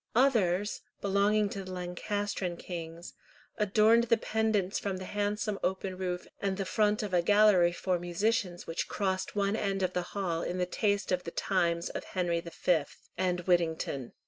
Others, 0.15 0.81
belonging 0.99 1.47
to 1.49 1.63
the 1.63 1.71
Lancastrian 1.71 2.57
kings, 2.57 3.13
adorned 3.59 4.05
the 4.05 4.17
pendants 4.17 4.79
from 4.79 4.97
the 4.97 5.05
handsome 5.05 5.59
open 5.63 5.95
roof 5.95 6.25
and 6.39 6.57
the 6.57 6.65
front 6.65 7.03
of 7.03 7.13
a 7.13 7.21
gallery 7.21 7.71
for 7.71 7.99
musicians 7.99 8.65
which 8.65 8.87
crossed 8.89 9.35
one 9.35 9.55
end 9.55 9.83
of 9.83 9.93
the 9.93 10.01
hall 10.17 10.41
in 10.41 10.57
the 10.57 10.65
taste 10.65 11.11
of 11.11 11.23
the 11.23 11.29
times 11.29 11.89
of 11.89 12.03
Henry 12.03 12.39
V. 12.41 12.83
and 13.15 13.41
Whittington. 13.41 14.13